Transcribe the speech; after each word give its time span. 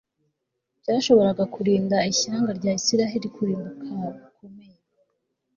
cyashoboraga 0.83 1.43
kurinda 1.53 1.97
ishyanga 2.11 2.51
rya 2.57 2.71
Isirayeli 2.79 3.27
kurimbuka 3.35 3.89
gukomeye 4.19 4.75